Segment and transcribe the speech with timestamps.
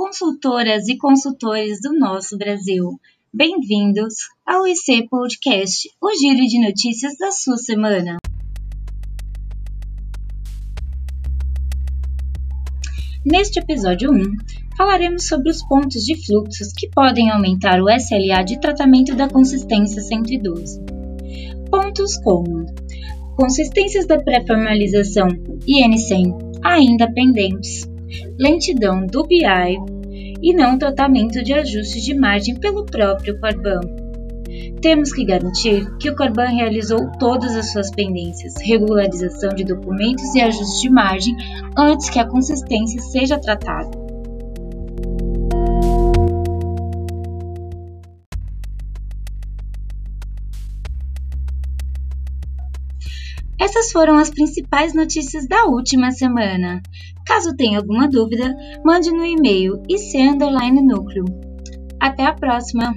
[0.00, 2.98] consultoras e consultores do nosso Brasil.
[3.30, 4.14] Bem-vindos
[4.46, 8.16] ao IC Podcast, o giro de notícias da sua semana.
[13.26, 14.22] Neste episódio 1,
[14.74, 20.00] falaremos sobre os pontos de fluxos que podem aumentar o SLA de tratamento da consistência
[20.00, 20.80] 112.
[21.70, 22.64] Pontos como
[23.36, 25.28] consistências da pré-formalização
[25.68, 27.86] IN100 ainda pendentes,
[28.38, 29.76] lentidão do BI
[30.42, 33.80] e não tratamento de ajustes de margem pelo próprio Corban.
[34.80, 40.40] Temos que garantir que o Corban realizou todas as suas pendências, regularização de documentos e
[40.40, 41.34] ajustes de margem
[41.76, 43.99] antes que a consistência seja tratada.
[53.60, 56.80] Essas foram as principais notícias da última semana.
[57.26, 61.26] Caso tenha alguma dúvida, mande no e-mail ic_núcleo.
[62.00, 62.94] Até a próxima!